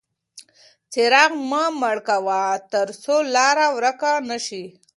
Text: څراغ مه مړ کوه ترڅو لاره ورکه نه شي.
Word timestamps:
څراغ 0.91 1.31
مه 1.49 1.63
مړ 1.79 1.97
کوه 2.07 2.41
ترڅو 2.71 3.15
لاره 3.35 3.65
ورکه 3.77 4.11
نه 4.29 4.37
شي. 4.45 4.63